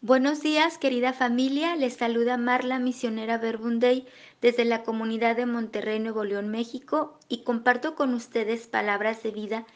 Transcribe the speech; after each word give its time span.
Buenos 0.00 0.42
días, 0.42 0.78
querida 0.78 1.12
familia. 1.12 1.74
Les 1.74 1.94
saluda 1.94 2.36
Marla, 2.36 2.78
misionera 2.78 3.36
Verbunday, 3.36 4.06
desde 4.40 4.64
la 4.64 4.84
comunidad 4.84 5.34
de 5.34 5.44
Monterrey, 5.44 5.98
Nuevo 5.98 6.22
León, 6.22 6.50
México, 6.50 7.18
y 7.28 7.42
comparto 7.42 7.96
con 7.96 8.14
ustedes 8.14 8.68
palabras 8.68 9.24
de 9.24 9.32
vida 9.32 9.66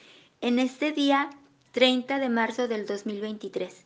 en 0.40 0.60
este 0.60 0.92
día 0.92 1.30
30 1.72 2.20
de 2.20 2.28
marzo 2.28 2.68
del 2.68 2.86
2023. 2.86 3.84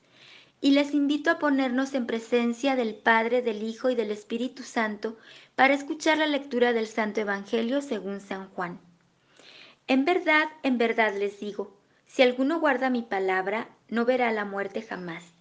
Y 0.61 0.72
les 0.72 0.93
invito 0.93 1.30
a 1.30 1.39
ponernos 1.39 1.95
en 1.95 2.07
presencia 2.07 2.77
del 2.77 2.96
Padre, 2.96 3.41
del 3.41 3.62
Hijo 3.62 3.89
y 3.89 3.95
del 3.95 4.11
Espíritu 4.11 4.62
Santo 4.62 5.16
para 5.55 5.73
escuchar 5.73 6.18
la 6.18 6.27
lectura 6.27 6.75
del 6.75 6.87
Santo 6.87 7.23
Evangelio 7.23 7.80
según 7.80 8.21
San 8.21 8.50
Juan. 8.50 8.79
En 9.87 10.05
verdad, 10.05 10.48
en 10.62 10.77
verdad 10.77 11.14
les 11.18 11.41
digo, 11.41 11.75
si 12.05 12.21
alguno 12.21 12.61
guarda 12.61 12.91
mi 12.91 13.00
palabra, 13.00 13.71
no 13.89 14.05
verá 14.05 14.30
la 14.32 14.45
muerte 14.45 14.82
jamás. 14.82 15.36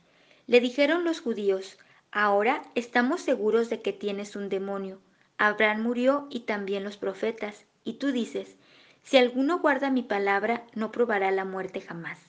Le 0.47 0.59
dijeron 0.59 1.03
los 1.03 1.21
judíos, 1.21 1.79
ahora 2.11 2.61
estamos 2.75 3.21
seguros 3.21 3.71
de 3.71 3.81
que 3.81 3.93
tienes 3.93 4.35
un 4.35 4.47
demonio. 4.47 5.01
Abraham 5.39 5.81
murió 5.81 6.27
y 6.29 6.41
también 6.41 6.83
los 6.83 6.97
profetas. 6.97 7.65
Y 7.83 7.93
tú 7.93 8.11
dices, 8.11 8.55
si 9.01 9.17
alguno 9.17 9.57
guarda 9.57 9.89
mi 9.89 10.03
palabra, 10.03 10.67
no 10.75 10.91
probará 10.91 11.31
la 11.31 11.45
muerte 11.45 11.81
jamás. 11.81 12.19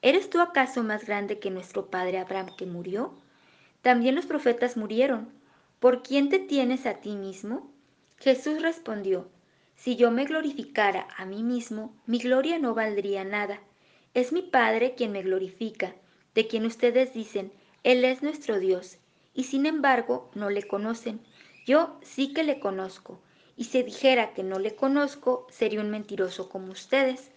¿Eres 0.00 0.30
tú 0.30 0.40
acaso 0.40 0.82
más 0.82 1.04
grande 1.04 1.40
que 1.40 1.50
nuestro 1.50 1.90
padre 1.90 2.18
Abraham 2.18 2.56
que 2.56 2.64
murió? 2.64 3.14
También 3.82 4.14
los 4.14 4.24
profetas 4.24 4.78
murieron. 4.78 5.30
¿Por 5.78 6.02
quién 6.02 6.30
te 6.30 6.38
tienes 6.38 6.86
a 6.86 6.94
ti 6.94 7.16
mismo? 7.16 7.70
Jesús 8.16 8.62
respondió, 8.62 9.28
si 9.74 9.96
yo 9.96 10.10
me 10.10 10.24
glorificara 10.24 11.06
a 11.18 11.26
mí 11.26 11.42
mismo, 11.42 11.94
mi 12.06 12.18
gloria 12.18 12.58
no 12.58 12.72
valdría 12.72 13.24
nada. 13.24 13.60
Es 14.14 14.32
mi 14.32 14.40
Padre 14.40 14.94
quien 14.94 15.12
me 15.12 15.22
glorifica 15.22 15.94
de 16.34 16.46
quien 16.46 16.66
ustedes 16.66 17.12
dicen, 17.14 17.52
Él 17.82 18.04
es 18.04 18.22
nuestro 18.22 18.58
Dios, 18.58 18.98
y 19.34 19.44
sin 19.44 19.66
embargo 19.66 20.30
no 20.34 20.50
le 20.50 20.62
conocen. 20.62 21.20
Yo 21.66 21.98
sí 22.02 22.32
que 22.32 22.42
le 22.42 22.60
conozco, 22.60 23.20
y 23.56 23.64
si 23.64 23.82
dijera 23.82 24.32
que 24.32 24.42
no 24.42 24.58
le 24.58 24.74
conozco, 24.74 25.46
sería 25.50 25.80
un 25.80 25.90
mentiroso 25.90 26.48
como 26.48 26.72
ustedes. 26.72 27.30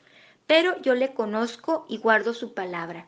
Pero 0.47 0.81
yo 0.81 0.95
le 0.95 1.13
conozco 1.13 1.85
y 1.89 1.97
guardo 1.97 2.33
su 2.33 2.53
palabra. 2.53 3.07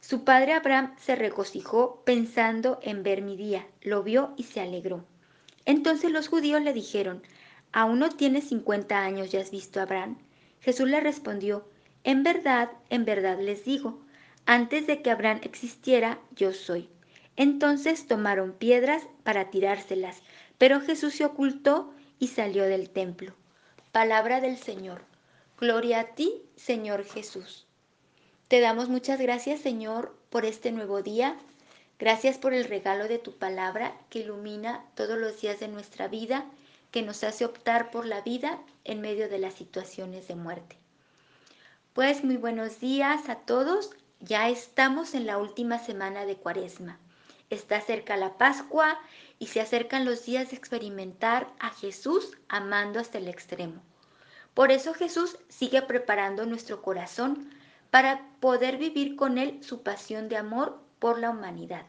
Su 0.00 0.24
padre 0.24 0.52
Abraham 0.52 0.94
se 0.98 1.14
regocijó 1.14 2.02
pensando 2.04 2.80
en 2.82 3.02
ver 3.02 3.22
mi 3.22 3.36
día, 3.36 3.66
lo 3.82 4.02
vio 4.02 4.34
y 4.36 4.44
se 4.44 4.60
alegró. 4.60 5.04
Entonces 5.64 6.10
los 6.10 6.28
judíos 6.28 6.62
le 6.62 6.72
dijeron, 6.72 7.22
¿aún 7.72 8.00
no 8.00 8.08
tienes 8.10 8.48
cincuenta 8.48 9.04
años 9.04 9.32
y 9.32 9.36
has 9.36 9.50
visto 9.50 9.78
a 9.78 9.84
Abraham? 9.84 10.18
Jesús 10.60 10.88
le 10.88 11.00
respondió, 11.00 11.64
en 12.04 12.24
verdad, 12.24 12.70
en 12.90 13.04
verdad 13.04 13.38
les 13.40 13.64
digo, 13.64 14.00
antes 14.46 14.86
de 14.86 15.02
que 15.02 15.10
Abraham 15.10 15.40
existiera, 15.42 16.18
yo 16.34 16.52
soy. 16.52 16.88
Entonces 17.36 18.06
tomaron 18.06 18.52
piedras 18.52 19.04
para 19.22 19.50
tirárselas, 19.50 20.22
pero 20.58 20.80
Jesús 20.80 21.14
se 21.14 21.24
ocultó 21.24 21.92
y 22.18 22.28
salió 22.28 22.64
del 22.64 22.90
templo. 22.90 23.34
Palabra 23.90 24.40
del 24.40 24.58
Señor. 24.58 25.02
Gloria 25.58 26.00
a 26.00 26.04
ti, 26.14 26.42
Señor 26.56 27.04
Jesús. 27.04 27.66
Te 28.48 28.60
damos 28.60 28.88
muchas 28.88 29.20
gracias, 29.20 29.60
Señor, 29.60 30.16
por 30.28 30.44
este 30.44 30.72
nuevo 30.72 31.02
día. 31.02 31.36
Gracias 31.98 32.36
por 32.36 32.52
el 32.52 32.64
regalo 32.64 33.08
de 33.08 33.18
tu 33.18 33.32
palabra 33.38 33.96
que 34.10 34.20
ilumina 34.20 34.84
todos 34.94 35.18
los 35.18 35.40
días 35.40 35.60
de 35.60 35.68
nuestra 35.68 36.08
vida, 36.08 36.44
que 36.90 37.02
nos 37.02 37.24
hace 37.24 37.44
optar 37.44 37.90
por 37.90 38.06
la 38.06 38.20
vida 38.20 38.60
en 38.84 39.00
medio 39.00 39.28
de 39.28 39.38
las 39.38 39.54
situaciones 39.54 40.28
de 40.28 40.34
muerte. 40.34 40.76
Pues 41.92 42.24
muy 42.24 42.36
buenos 42.36 42.80
días 42.80 43.28
a 43.28 43.36
todos. 43.36 43.90
Ya 44.24 44.48
estamos 44.48 45.14
en 45.14 45.26
la 45.26 45.36
última 45.36 45.80
semana 45.80 46.24
de 46.24 46.36
Cuaresma. 46.36 46.96
Está 47.50 47.80
cerca 47.80 48.16
la 48.16 48.38
Pascua 48.38 49.00
y 49.40 49.48
se 49.48 49.60
acercan 49.60 50.04
los 50.04 50.24
días 50.24 50.50
de 50.50 50.56
experimentar 50.56 51.52
a 51.58 51.70
Jesús 51.70 52.38
amando 52.48 53.00
hasta 53.00 53.18
el 53.18 53.26
extremo. 53.26 53.82
Por 54.54 54.70
eso 54.70 54.94
Jesús 54.94 55.38
sigue 55.48 55.82
preparando 55.82 56.46
nuestro 56.46 56.82
corazón 56.82 57.50
para 57.90 58.24
poder 58.38 58.76
vivir 58.76 59.16
con 59.16 59.38
Él 59.38 59.58
su 59.64 59.82
pasión 59.82 60.28
de 60.28 60.36
amor 60.36 60.78
por 61.00 61.18
la 61.18 61.30
humanidad. 61.30 61.84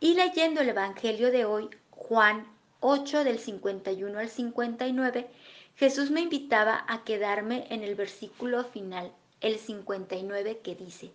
Y 0.00 0.14
leyendo 0.14 0.62
el 0.62 0.70
Evangelio 0.70 1.30
de 1.30 1.44
hoy, 1.44 1.68
Juan 1.90 2.46
8 2.80 3.24
del 3.24 3.38
51 3.38 4.18
al 4.18 4.30
59, 4.30 5.28
Jesús 5.76 6.10
me 6.10 6.22
invitaba 6.22 6.86
a 6.88 7.04
quedarme 7.04 7.66
en 7.68 7.82
el 7.82 7.94
versículo 7.94 8.64
final, 8.64 9.12
el 9.42 9.58
59, 9.58 10.60
que 10.64 10.74
dice, 10.74 11.10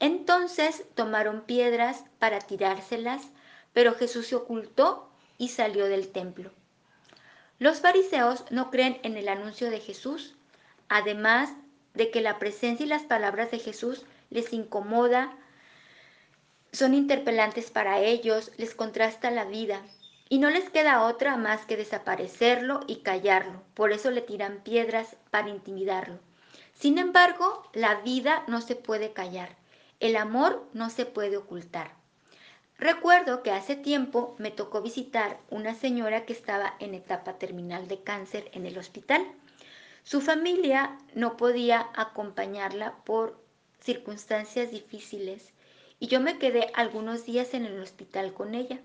entonces 0.00 0.84
tomaron 0.94 1.42
piedras 1.42 2.04
para 2.18 2.40
tirárselas, 2.40 3.22
pero 3.72 3.94
Jesús 3.94 4.26
se 4.26 4.34
ocultó 4.34 5.10
y 5.38 5.48
salió 5.48 5.86
del 5.86 6.10
templo. 6.10 6.50
Los 7.58 7.80
fariseos 7.80 8.44
no 8.50 8.70
creen 8.70 8.98
en 9.02 9.16
el 9.16 9.28
anuncio 9.28 9.70
de 9.70 9.80
Jesús, 9.80 10.34
además 10.88 11.52
de 11.94 12.10
que 12.10 12.22
la 12.22 12.38
presencia 12.38 12.86
y 12.86 12.88
las 12.88 13.02
palabras 13.02 13.50
de 13.50 13.58
Jesús 13.58 14.04
les 14.30 14.52
incomoda, 14.52 15.36
son 16.72 16.94
interpelantes 16.94 17.70
para 17.70 18.00
ellos, 18.00 18.52
les 18.56 18.74
contrasta 18.74 19.30
la 19.30 19.44
vida 19.44 19.82
y 20.28 20.38
no 20.38 20.48
les 20.50 20.70
queda 20.70 21.02
otra 21.02 21.36
más 21.36 21.66
que 21.66 21.76
desaparecerlo 21.76 22.80
y 22.86 23.02
callarlo. 23.02 23.62
Por 23.74 23.92
eso 23.92 24.10
le 24.10 24.22
tiran 24.22 24.62
piedras 24.62 25.16
para 25.30 25.48
intimidarlo. 25.48 26.20
Sin 26.74 26.96
embargo, 26.96 27.68
la 27.74 27.96
vida 27.96 28.44
no 28.46 28.60
se 28.60 28.76
puede 28.76 29.12
callar. 29.12 29.59
El 30.00 30.16
amor 30.16 30.66
no 30.72 30.88
se 30.88 31.04
puede 31.04 31.36
ocultar. 31.36 31.92
Recuerdo 32.78 33.42
que 33.42 33.50
hace 33.50 33.76
tiempo 33.76 34.34
me 34.38 34.50
tocó 34.50 34.80
visitar 34.80 35.38
una 35.50 35.74
señora 35.74 36.24
que 36.24 36.32
estaba 36.32 36.74
en 36.78 36.94
etapa 36.94 37.34
terminal 37.38 37.86
de 37.86 38.02
cáncer 38.02 38.50
en 38.54 38.64
el 38.64 38.78
hospital. 38.78 39.22
Su 40.02 40.22
familia 40.22 40.98
no 41.14 41.36
podía 41.36 41.90
acompañarla 41.94 42.96
por 43.04 43.38
circunstancias 43.80 44.70
difíciles 44.70 45.52
y 45.98 46.06
yo 46.06 46.20
me 46.20 46.38
quedé 46.38 46.70
algunos 46.72 47.26
días 47.26 47.52
en 47.52 47.66
el 47.66 47.78
hospital 47.78 48.32
con 48.32 48.54
ella. 48.54 48.80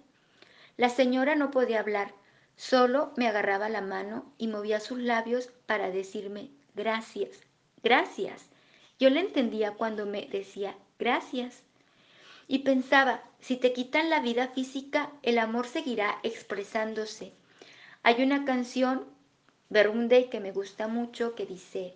La 0.75 0.89
señora 0.89 1.35
no 1.35 1.51
podía 1.51 1.79
hablar, 1.79 2.13
solo 2.57 3.13
me 3.15 3.29
agarraba 3.29 3.69
la 3.69 3.79
mano 3.79 4.33
y 4.37 4.49
movía 4.49 4.81
sus 4.81 4.99
labios 4.99 5.47
para 5.65 5.89
decirme 5.89 6.51
gracias, 6.73 7.39
gracias. 7.81 8.49
Yo 8.99 9.09
le 9.09 9.21
entendía 9.21 9.71
cuando 9.71 10.05
me 10.05 10.25
decía 10.27 10.75
gracias. 10.99 11.63
Y 12.47 12.59
pensaba, 12.59 13.23
si 13.39 13.57
te 13.57 13.73
quitan 13.73 14.09
la 14.09 14.19
vida 14.19 14.47
física, 14.49 15.11
el 15.23 15.39
amor 15.39 15.67
seguirá 15.67 16.19
expresándose. 16.23 17.31
Hay 18.03 18.21
una 18.21 18.45
canción, 18.45 19.05
Berunde, 19.69 20.29
que 20.29 20.39
me 20.39 20.51
gusta 20.51 20.87
mucho, 20.87 21.33
que 21.33 21.45
dice, 21.45 21.95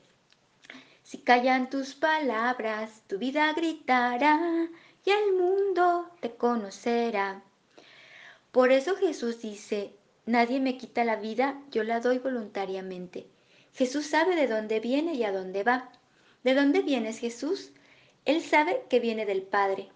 si 1.03 1.17
callan 1.19 1.69
tus 1.69 1.95
palabras, 1.95 3.03
tu 3.07 3.17
vida 3.17 3.51
gritará 3.53 4.67
y 5.05 5.09
el 5.09 5.33
mundo 5.33 6.09
te 6.19 6.31
conocerá. 6.35 7.41
Por 8.51 8.71
eso 8.71 8.95
Jesús 8.95 9.41
dice, 9.41 9.93
nadie 10.25 10.59
me 10.59 10.77
quita 10.77 11.03
la 11.03 11.15
vida, 11.15 11.61
yo 11.71 11.83
la 11.83 11.99
doy 11.99 12.19
voluntariamente. 12.19 13.27
Jesús 13.73 14.07
sabe 14.07 14.35
de 14.35 14.47
dónde 14.47 14.79
viene 14.79 15.13
y 15.13 15.23
a 15.23 15.31
dónde 15.31 15.63
va. 15.63 15.91
¿De 16.43 16.53
dónde 16.53 16.81
vienes, 16.81 17.19
Jesús? 17.19 17.71
Él 18.25 18.41
sabe 18.41 18.83
que 18.89 18.99
viene 18.99 19.25
del 19.25 19.41
Padre, 19.41 19.89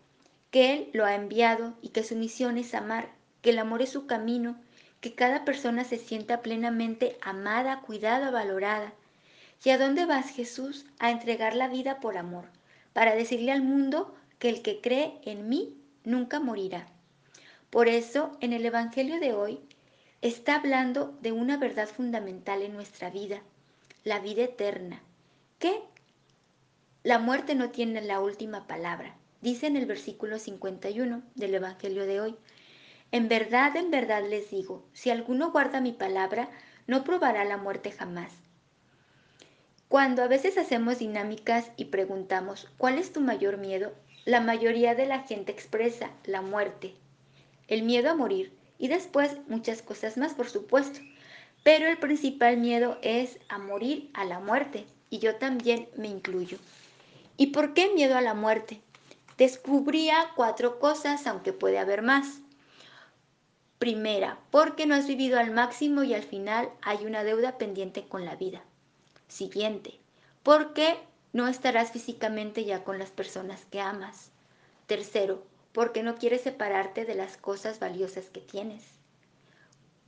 que 0.51 0.73
Él 0.73 0.89
lo 0.93 1.05
ha 1.05 1.15
enviado 1.15 1.73
y 1.81 1.89
que 1.89 2.03
su 2.03 2.15
misión 2.15 2.57
es 2.57 2.73
amar, 2.73 3.09
que 3.41 3.51
el 3.51 3.59
amor 3.59 3.81
es 3.81 3.89
su 3.89 4.05
camino, 4.05 4.55
que 5.01 5.15
cada 5.15 5.43
persona 5.45 5.83
se 5.83 5.97
sienta 5.97 6.41
plenamente 6.41 7.17
amada, 7.21 7.81
cuidada, 7.81 8.31
valorada. 8.31 8.93
¿Y 9.63 9.69
a 9.69 9.77
dónde 9.77 10.05
vas, 10.05 10.29
Jesús? 10.29 10.85
A 10.99 11.11
entregar 11.11 11.55
la 11.55 11.67
vida 11.67 11.99
por 11.99 12.17
amor, 12.17 12.45
para 12.93 13.15
decirle 13.15 13.51
al 13.51 13.61
mundo 13.61 14.15
que 14.39 14.49
el 14.49 14.61
que 14.61 14.79
cree 14.79 15.19
en 15.23 15.49
mí 15.49 15.77
nunca 16.03 16.39
morirá. 16.39 16.87
Por 17.69 17.87
eso, 17.87 18.37
en 18.39 18.53
el 18.53 18.65
Evangelio 18.65 19.19
de 19.19 19.33
hoy, 19.33 19.59
está 20.21 20.55
hablando 20.55 21.17
de 21.21 21.31
una 21.31 21.57
verdad 21.57 21.87
fundamental 21.89 22.61
en 22.61 22.73
nuestra 22.73 23.09
vida, 23.09 23.41
la 24.03 24.19
vida 24.19 24.43
eterna, 24.43 25.01
la 27.03 27.19
muerte 27.19 27.53
no 27.53 27.69
tiene 27.69 28.01
la 28.01 28.21
última 28.21 28.65
palabra, 28.65 29.13
dice 29.41 29.67
en 29.67 29.75
el 29.75 29.85
versículo 29.85 30.39
51 30.39 31.21
del 31.35 31.53
Evangelio 31.53 32.05
de 32.05 32.21
hoy. 32.21 32.35
En 33.11 33.27
verdad, 33.27 33.75
en 33.75 33.91
verdad 33.91 34.23
les 34.25 34.49
digo, 34.49 34.87
si 34.93 35.09
alguno 35.09 35.51
guarda 35.51 35.81
mi 35.81 35.91
palabra, 35.91 36.49
no 36.87 37.03
probará 37.03 37.43
la 37.43 37.57
muerte 37.57 37.91
jamás. 37.91 38.31
Cuando 39.89 40.23
a 40.23 40.29
veces 40.29 40.57
hacemos 40.57 40.99
dinámicas 40.99 41.71
y 41.75 41.85
preguntamos, 41.85 42.69
¿cuál 42.77 42.97
es 42.97 43.11
tu 43.11 43.19
mayor 43.19 43.57
miedo? 43.57 43.93
La 44.23 44.39
mayoría 44.39 44.95
de 44.95 45.05
la 45.05 45.23
gente 45.23 45.51
expresa 45.51 46.09
la 46.23 46.41
muerte, 46.41 46.93
el 47.67 47.83
miedo 47.83 48.11
a 48.11 48.15
morir 48.15 48.53
y 48.79 48.87
después 48.87 49.37
muchas 49.49 49.81
cosas 49.81 50.15
más, 50.15 50.35
por 50.35 50.49
supuesto. 50.49 51.01
Pero 51.63 51.85
el 51.85 51.97
principal 51.97 52.55
miedo 52.55 52.97
es 53.01 53.39
a 53.49 53.57
morir 53.57 54.09
a 54.13 54.23
la 54.23 54.39
muerte 54.39 54.85
y 55.09 55.19
yo 55.19 55.35
también 55.35 55.89
me 55.97 56.07
incluyo. 56.07 56.57
¿Y 57.35 57.47
por 57.47 57.73
qué 57.73 57.91
miedo 57.93 58.17
a 58.17 58.21
la 58.21 58.33
muerte? 58.33 58.81
Descubría 59.37 60.31
cuatro 60.35 60.79
cosas, 60.79 61.25
aunque 61.25 61.53
puede 61.53 61.79
haber 61.79 62.03
más. 62.03 62.41
Primera, 63.79 64.37
porque 64.51 64.85
no 64.85 64.95
has 64.95 65.07
vivido 65.07 65.39
al 65.39 65.51
máximo 65.51 66.03
y 66.03 66.13
al 66.13 66.23
final 66.23 66.69
hay 66.81 67.05
una 67.05 67.23
deuda 67.23 67.57
pendiente 67.57 68.07
con 68.07 68.23
la 68.25 68.35
vida. 68.35 68.61
Siguiente, 69.27 69.99
porque 70.43 70.97
no 71.33 71.47
estarás 71.47 71.91
físicamente 71.91 72.63
ya 72.63 72.83
con 72.83 72.99
las 72.99 73.09
personas 73.09 73.65
que 73.65 73.81
amas. 73.81 74.29
Tercero, 74.85 75.43
porque 75.73 76.03
no 76.03 76.15
quieres 76.15 76.41
separarte 76.41 77.03
de 77.03 77.15
las 77.15 77.35
cosas 77.37 77.79
valiosas 77.79 78.29
que 78.29 78.41
tienes. 78.41 78.83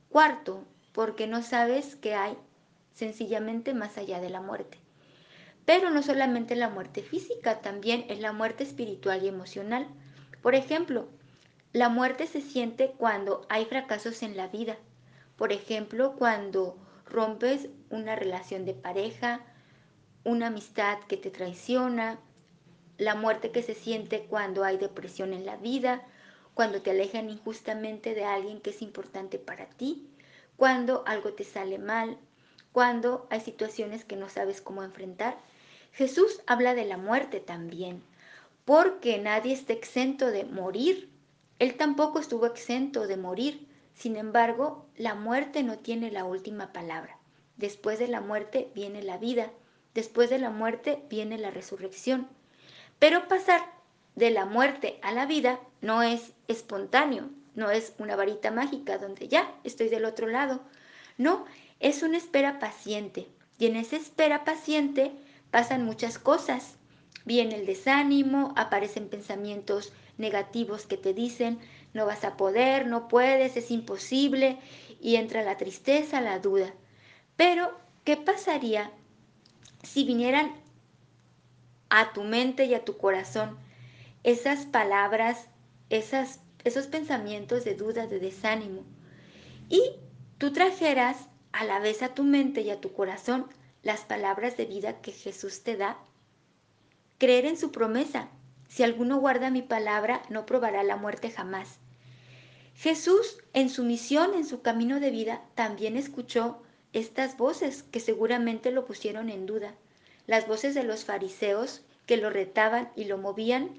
Cuarto, 0.08 0.62
porque 0.92 1.26
no 1.26 1.42
sabes 1.42 1.96
qué 1.96 2.14
hay 2.14 2.38
sencillamente 2.94 3.74
más 3.74 3.98
allá 3.98 4.20
de 4.20 4.30
la 4.30 4.40
muerte. 4.40 4.78
Pero 5.66 5.90
no 5.90 6.02
solamente 6.02 6.56
la 6.56 6.70
muerte 6.70 7.02
física, 7.02 7.60
también 7.60 8.06
es 8.08 8.20
la 8.20 8.32
muerte 8.32 8.64
espiritual 8.64 9.22
y 9.22 9.28
emocional. 9.28 9.86
Por 10.40 10.54
ejemplo, 10.54 11.08
la 11.72 11.90
muerte 11.90 12.26
se 12.26 12.40
siente 12.40 12.94
cuando 12.96 13.44
hay 13.50 13.66
fracasos 13.66 14.22
en 14.22 14.36
la 14.36 14.46
vida. 14.46 14.78
Por 15.36 15.52
ejemplo, 15.52 16.14
cuando 16.16 16.78
rompes 17.04 17.68
una 17.90 18.16
relación 18.16 18.64
de 18.64 18.72
pareja, 18.72 19.40
una 20.24 20.46
amistad 20.46 21.00
que 21.00 21.16
te 21.16 21.30
traiciona, 21.30 22.18
la 22.96 23.14
muerte 23.14 23.50
que 23.50 23.62
se 23.62 23.74
siente 23.74 24.26
cuando 24.30 24.64
hay 24.64 24.78
depresión 24.78 25.32
en 25.34 25.44
la 25.44 25.56
vida, 25.56 26.02
cuando 26.54 26.80
te 26.80 26.92
alejan 26.92 27.28
injustamente 27.28 28.14
de 28.14 28.24
alguien 28.24 28.60
que 28.60 28.70
es 28.70 28.80
importante 28.82 29.38
para 29.38 29.66
ti, 29.66 30.08
cuando 30.56 31.04
algo 31.06 31.34
te 31.34 31.44
sale 31.44 31.78
mal, 31.78 32.18
cuando 32.72 33.26
hay 33.30 33.40
situaciones 33.40 34.04
que 34.04 34.16
no 34.16 34.28
sabes 34.28 34.60
cómo 34.60 34.82
enfrentar. 34.82 35.36
Jesús 35.96 36.42
habla 36.46 36.74
de 36.74 36.84
la 36.84 36.98
muerte 36.98 37.40
también, 37.40 38.02
porque 38.66 39.18
nadie 39.18 39.54
está 39.54 39.72
exento 39.72 40.26
de 40.26 40.44
morir. 40.44 41.08
Él 41.58 41.78
tampoco 41.78 42.18
estuvo 42.18 42.44
exento 42.44 43.06
de 43.06 43.16
morir. 43.16 43.66
Sin 43.94 44.16
embargo, 44.16 44.84
la 44.98 45.14
muerte 45.14 45.62
no 45.62 45.78
tiene 45.78 46.10
la 46.10 46.26
última 46.26 46.70
palabra. 46.74 47.16
Después 47.56 47.98
de 47.98 48.08
la 48.08 48.20
muerte 48.20 48.70
viene 48.74 49.02
la 49.02 49.16
vida. 49.16 49.50
Después 49.94 50.28
de 50.28 50.38
la 50.38 50.50
muerte 50.50 51.02
viene 51.08 51.38
la 51.38 51.50
resurrección. 51.50 52.28
Pero 52.98 53.26
pasar 53.26 53.62
de 54.16 54.30
la 54.30 54.44
muerte 54.44 54.98
a 55.00 55.12
la 55.12 55.24
vida 55.24 55.60
no 55.80 56.02
es 56.02 56.34
espontáneo, 56.46 57.30
no 57.54 57.70
es 57.70 57.94
una 57.96 58.16
varita 58.16 58.50
mágica 58.50 58.98
donde 58.98 59.28
ya 59.28 59.50
estoy 59.64 59.88
del 59.88 60.04
otro 60.04 60.26
lado. 60.26 60.60
No, 61.16 61.46
es 61.80 62.02
una 62.02 62.18
espera 62.18 62.58
paciente. 62.58 63.28
Y 63.58 63.64
en 63.64 63.76
esa 63.76 63.96
espera 63.96 64.44
paciente 64.44 65.12
pasan 65.50 65.84
muchas 65.84 66.18
cosas. 66.18 66.76
Viene 67.24 67.56
el 67.56 67.66
desánimo, 67.66 68.52
aparecen 68.56 69.08
pensamientos 69.08 69.92
negativos 70.18 70.86
que 70.86 70.96
te 70.96 71.12
dicen 71.12 71.58
no 71.96 72.06
vas 72.06 72.24
a 72.24 72.36
poder, 72.36 72.86
no 72.86 73.08
puedes, 73.08 73.56
es 73.56 73.70
imposible, 73.70 74.58
y 75.00 75.16
entra 75.16 75.42
la 75.42 75.56
tristeza, 75.56 76.20
la 76.20 76.38
duda. 76.38 76.72
Pero, 77.36 77.74
¿qué 78.04 78.16
pasaría 78.16 78.92
si 79.82 80.04
vinieran 80.04 80.52
a 81.88 82.12
tu 82.12 82.22
mente 82.22 82.66
y 82.66 82.74
a 82.74 82.84
tu 82.84 82.98
corazón 82.98 83.58
esas 84.24 84.66
palabras, 84.66 85.48
esas, 85.88 86.40
esos 86.64 86.86
pensamientos 86.86 87.64
de 87.64 87.74
duda, 87.74 88.06
de 88.06 88.20
desánimo, 88.20 88.82
y 89.70 89.82
tú 90.36 90.52
trajeras 90.52 91.28
a 91.52 91.64
la 91.64 91.78
vez 91.80 92.02
a 92.02 92.14
tu 92.14 92.24
mente 92.24 92.60
y 92.60 92.70
a 92.70 92.80
tu 92.80 92.92
corazón 92.92 93.46
las 93.86 94.00
palabras 94.00 94.56
de 94.56 94.64
vida 94.66 95.00
que 95.00 95.12
Jesús 95.12 95.62
te 95.62 95.76
da? 95.76 95.96
Creer 97.18 97.46
en 97.46 97.56
su 97.56 97.70
promesa, 97.70 98.28
si 98.68 98.82
alguno 98.82 99.20
guarda 99.20 99.48
mi 99.48 99.62
palabra, 99.62 100.22
no 100.28 100.44
probará 100.44 100.82
la 100.82 100.96
muerte 100.96 101.30
jamás. 101.30 101.78
Jesús, 102.74 103.38
en 103.52 103.70
su 103.70 103.84
misión, 103.84 104.34
en 104.34 104.44
su 104.44 104.60
camino 104.60 104.98
de 104.98 105.12
vida, 105.12 105.44
también 105.54 105.96
escuchó 105.96 106.60
estas 106.92 107.36
voces 107.36 107.84
que 107.84 108.00
seguramente 108.00 108.72
lo 108.72 108.86
pusieron 108.86 109.30
en 109.30 109.46
duda, 109.46 109.72
las 110.26 110.48
voces 110.48 110.74
de 110.74 110.82
los 110.82 111.04
fariseos 111.04 111.82
que 112.06 112.16
lo 112.16 112.28
retaban 112.28 112.90
y 112.96 113.04
lo 113.04 113.18
movían 113.18 113.70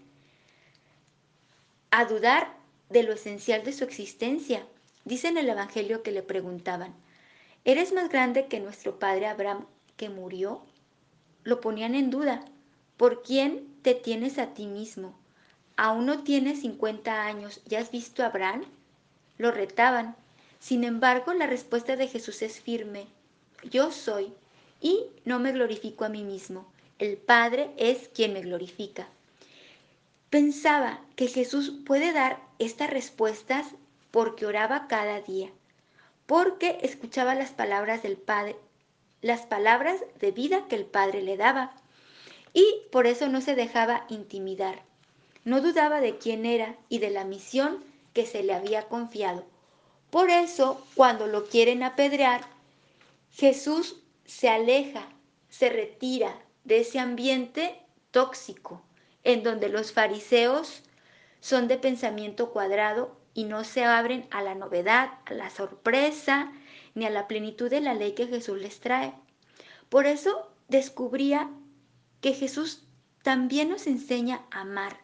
a 1.91 2.05
dudar 2.05 2.55
de 2.89 3.03
lo 3.03 3.11
esencial 3.11 3.65
de 3.65 3.73
su 3.73 3.83
existencia. 3.83 4.65
Dice 5.03 5.27
en 5.27 5.37
el 5.37 5.49
Evangelio 5.49 6.01
que 6.01 6.11
le 6.11 6.23
preguntaban, 6.23 6.95
¿eres 7.65 7.91
más 7.91 8.07
grande 8.07 8.47
que 8.47 8.61
nuestro 8.61 8.99
padre 8.99 9.27
Abraham 9.27 9.65
que 9.97 10.09
murió? 10.09 10.61
Lo 11.43 11.59
ponían 11.59 11.95
en 11.95 12.09
duda. 12.09 12.45
¿Por 12.95 13.21
quién 13.23 13.67
te 13.81 13.93
tienes 13.93 14.37
a 14.37 14.53
ti 14.53 14.67
mismo? 14.67 15.17
¿Aún 15.75 16.05
no 16.05 16.23
tienes 16.23 16.61
50 16.61 17.25
años? 17.25 17.61
¿Ya 17.65 17.79
has 17.79 17.91
visto 17.91 18.23
a 18.23 18.27
Abraham? 18.27 18.63
Lo 19.37 19.51
retaban. 19.51 20.15
Sin 20.59 20.83
embargo, 20.83 21.33
la 21.33 21.45
respuesta 21.47 21.95
de 21.95 22.07
Jesús 22.07 22.41
es 22.41 22.59
firme. 22.59 23.07
Yo 23.69 23.91
soy 23.91 24.33
y 24.81 25.05
no 25.25 25.39
me 25.39 25.51
glorifico 25.51 26.05
a 26.05 26.09
mí 26.09 26.23
mismo. 26.23 26.65
El 26.99 27.17
Padre 27.17 27.71
es 27.77 28.07
quien 28.09 28.33
me 28.33 28.41
glorifica. 28.41 29.07
Pensaba 30.29 30.99
que 31.15 31.27
Jesús 31.27 31.71
puede 31.85 32.11
dar 32.11 32.41
estas 32.59 32.89
respuestas 32.89 33.67
porque 34.11 34.45
oraba 34.45 34.87
cada 34.87 35.21
día, 35.21 35.49
porque 36.25 36.79
escuchaba 36.81 37.35
las 37.35 37.51
palabras 37.51 38.03
del 38.03 38.17
Padre, 38.17 38.57
las 39.21 39.45
palabras 39.45 39.99
de 40.19 40.31
vida 40.31 40.67
que 40.67 40.75
el 40.75 40.85
Padre 40.85 41.21
le 41.21 41.37
daba 41.37 41.73
y 42.53 42.81
por 42.91 43.07
eso 43.07 43.27
no 43.29 43.41
se 43.41 43.55
dejaba 43.55 44.05
intimidar. 44.09 44.83
No 45.43 45.61
dudaba 45.61 46.01
de 46.01 46.17
quién 46.17 46.45
era 46.45 46.75
y 46.89 46.99
de 46.99 47.09
la 47.09 47.23
misión 47.23 47.83
que 48.13 48.25
se 48.25 48.43
le 48.43 48.53
había 48.53 48.87
confiado. 48.87 49.45
Por 50.09 50.29
eso, 50.29 50.85
cuando 50.95 51.27
lo 51.27 51.45
quieren 51.45 51.83
apedrear, 51.83 52.41
Jesús 53.31 53.97
se 54.25 54.49
aleja, 54.49 55.07
se 55.49 55.69
retira 55.69 56.33
de 56.63 56.79
ese 56.79 56.99
ambiente 56.99 57.79
tóxico, 58.11 58.81
en 59.23 59.43
donde 59.43 59.69
los 59.69 59.91
fariseos 59.91 60.81
son 61.39 61.67
de 61.67 61.77
pensamiento 61.77 62.51
cuadrado 62.51 63.17
y 63.33 63.43
no 63.43 63.63
se 63.63 63.83
abren 63.83 64.27
a 64.31 64.41
la 64.41 64.55
novedad, 64.55 65.11
a 65.25 65.33
la 65.33 65.49
sorpresa, 65.49 66.51
ni 66.97 67.05
a 67.05 67.11
la 67.11 67.27
plenitud 67.27 67.69
de 67.69 67.79
la 67.79 67.93
ley 67.93 68.13
que 68.13 68.25
Jesús 68.25 68.59
les 68.59 68.79
trae. 68.79 69.13
Por 69.87 70.07
eso 70.07 70.51
descubría 70.67 71.47
que 72.21 72.33
Jesús 72.33 72.87
también 73.21 73.69
nos 73.69 73.85
enseña 73.85 74.47
a 74.49 74.61
amar, 74.61 74.99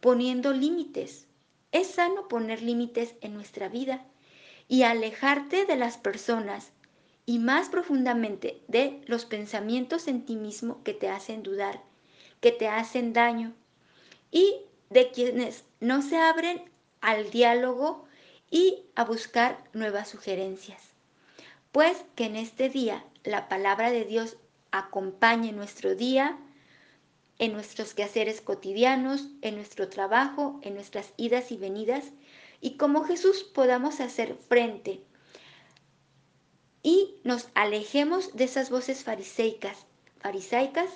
poniendo 0.00 0.52
límites. 0.52 1.28
Es 1.70 1.92
sano 1.92 2.26
poner 2.26 2.60
límites 2.60 3.14
en 3.20 3.34
nuestra 3.34 3.68
vida 3.68 4.04
y 4.66 4.82
alejarte 4.82 5.64
de 5.64 5.76
las 5.76 5.96
personas 5.96 6.72
y 7.24 7.38
más 7.38 7.68
profundamente 7.68 8.60
de 8.66 9.00
los 9.06 9.24
pensamientos 9.24 10.08
en 10.08 10.24
ti 10.24 10.34
mismo 10.34 10.82
que 10.82 10.92
te 10.92 11.08
hacen 11.08 11.44
dudar, 11.44 11.80
que 12.40 12.50
te 12.50 12.66
hacen 12.66 13.12
daño 13.12 13.54
y 14.32 14.62
de 14.90 15.12
quienes 15.12 15.62
no 15.78 16.02
se 16.02 16.16
abren 16.16 16.68
al 17.00 17.30
diálogo 17.30 18.06
y 18.50 18.86
a 18.96 19.04
buscar 19.04 19.62
nuevas 19.72 20.08
sugerencias. 20.08 20.97
Pues 21.72 22.04
que 22.14 22.24
en 22.24 22.36
este 22.36 22.68
día 22.68 23.04
la 23.24 23.48
palabra 23.48 23.90
de 23.90 24.04
Dios 24.04 24.36
acompañe 24.70 25.52
nuestro 25.52 25.94
día, 25.94 26.38
en 27.38 27.52
nuestros 27.52 27.94
quehaceres 27.94 28.40
cotidianos, 28.40 29.28
en 29.42 29.56
nuestro 29.56 29.88
trabajo, 29.88 30.58
en 30.62 30.74
nuestras 30.74 31.12
idas 31.16 31.52
y 31.52 31.56
venidas, 31.56 32.04
y 32.60 32.76
como 32.76 33.04
Jesús 33.04 33.44
podamos 33.44 34.00
hacer 34.00 34.34
frente 34.34 35.02
y 36.82 37.16
nos 37.24 37.48
alejemos 37.54 38.34
de 38.34 38.44
esas 38.44 38.70
voces 38.70 39.04
fariseicas, 39.04 39.86
farisaicas 40.20 40.88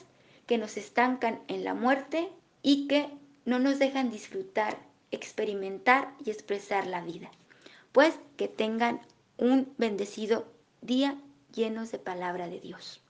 que 0.47 0.59
nos 0.59 0.77
estancan 0.77 1.43
en 1.49 1.65
la 1.65 1.75
muerte 1.75 2.31
y 2.63 2.89
que 2.89 3.09
no 3.45 3.59
nos 3.59 3.79
dejan 3.79 4.11
disfrutar, 4.11 4.79
experimentar 5.11 6.15
y 6.25 6.31
expresar 6.31 6.87
la 6.87 7.03
vida. 7.03 7.31
Pues 7.93 8.15
que 8.37 8.49
tengan 8.49 9.03
un 9.37 9.75
bendecido 9.77 10.47
día 10.83 11.17
llenos 11.55 11.93
de 11.93 11.99
palabra 11.99 12.49
de 12.49 12.61
Dios. 12.61 13.01